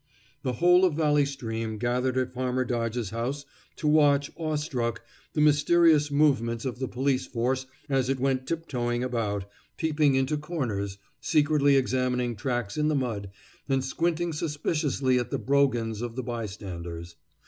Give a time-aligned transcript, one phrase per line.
[0.41, 5.41] The whole of Valley Stream gathered at Farmer Dodge's house to watch, awe struck, the
[5.41, 9.45] mysterious movements of the police force as it went tiptoeing about,
[9.77, 13.29] peeping into corners, secretly examining tracks in the mud,
[13.69, 17.15] and squinting suspiciously at the brogans of the bystanders.